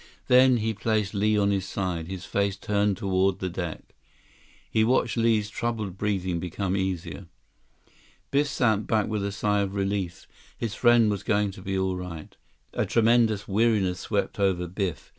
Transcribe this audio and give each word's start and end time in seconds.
Then 0.29 0.57
he 0.57 0.73
placed 0.73 1.13
Li 1.13 1.37
on 1.37 1.51
his 1.51 1.67
side, 1.67 2.07
his 2.07 2.25
face 2.25 2.57
turned 2.57 2.97
toward 2.97 3.37
the 3.37 3.49
deck. 3.51 3.93
He 4.67 4.83
watched 4.83 5.15
Li's 5.15 5.47
troubled 5.47 5.95
breathing 5.95 6.39
become 6.39 6.75
easier. 6.75 7.27
Biff 8.31 8.47
sank 8.47 8.87
back 8.87 9.07
with 9.07 9.23
a 9.23 9.31
sigh 9.31 9.59
of 9.61 9.75
relief. 9.75 10.27
His 10.57 10.73
friend 10.73 11.11
was 11.11 11.21
going 11.21 11.51
to 11.51 11.61
be 11.61 11.77
all 11.77 11.95
right. 11.97 12.35
A 12.73 12.87
tremendous 12.87 13.47
weariness 13.47 13.99
swept 13.99 14.39
over 14.39 14.65
Biff. 14.65 15.09